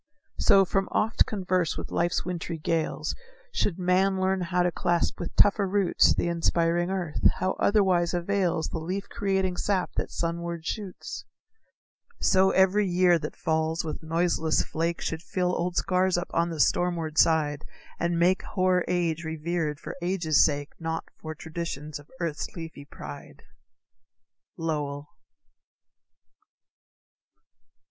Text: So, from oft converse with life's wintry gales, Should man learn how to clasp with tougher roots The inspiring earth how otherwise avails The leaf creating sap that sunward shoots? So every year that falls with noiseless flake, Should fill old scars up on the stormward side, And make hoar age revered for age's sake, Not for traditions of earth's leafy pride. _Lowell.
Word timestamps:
So, 0.39 0.65
from 0.65 0.89
oft 0.91 1.27
converse 1.27 1.77
with 1.77 1.91
life's 1.91 2.25
wintry 2.25 2.57
gales, 2.57 3.13
Should 3.53 3.77
man 3.77 4.19
learn 4.19 4.41
how 4.41 4.63
to 4.63 4.71
clasp 4.71 5.19
with 5.19 5.35
tougher 5.35 5.67
roots 5.67 6.11
The 6.15 6.27
inspiring 6.27 6.89
earth 6.89 7.19
how 7.35 7.51
otherwise 7.59 8.11
avails 8.15 8.69
The 8.69 8.79
leaf 8.79 9.07
creating 9.09 9.57
sap 9.57 9.91
that 9.97 10.09
sunward 10.09 10.65
shoots? 10.65 11.25
So 12.19 12.49
every 12.49 12.87
year 12.87 13.19
that 13.19 13.35
falls 13.35 13.83
with 13.83 14.01
noiseless 14.01 14.63
flake, 14.63 15.01
Should 15.01 15.21
fill 15.21 15.55
old 15.55 15.75
scars 15.75 16.17
up 16.17 16.31
on 16.33 16.49
the 16.49 16.59
stormward 16.59 17.19
side, 17.19 17.63
And 17.99 18.17
make 18.17 18.41
hoar 18.41 18.83
age 18.87 19.23
revered 19.23 19.79
for 19.79 19.95
age's 20.01 20.43
sake, 20.43 20.71
Not 20.79 21.03
for 21.19 21.35
traditions 21.35 21.99
of 21.99 22.09
earth's 22.19 22.47
leafy 22.55 22.85
pride. 22.85 23.43
_Lowell. 24.57 25.05